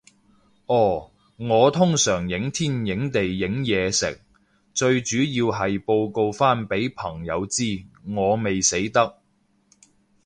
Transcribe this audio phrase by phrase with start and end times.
[0.65, 4.19] 哦，我通常影天影地影嘢食，
[4.73, 9.21] 最主要係報告返畀朋友知，我未死得